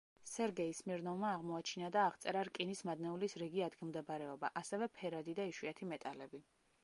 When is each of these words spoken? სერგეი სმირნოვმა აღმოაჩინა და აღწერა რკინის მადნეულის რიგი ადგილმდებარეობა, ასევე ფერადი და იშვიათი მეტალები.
სერგეი 0.29 0.71
სმირნოვმა 0.77 1.27
აღმოაჩინა 1.33 1.89
და 1.95 1.99
აღწერა 2.11 2.41
რკინის 2.47 2.81
მადნეულის 2.89 3.37
რიგი 3.43 3.63
ადგილმდებარეობა, 3.67 4.53
ასევე 4.63 4.87
ფერადი 4.97 5.37
და 5.41 5.49
იშვიათი 5.53 5.91
მეტალები. 5.93 6.43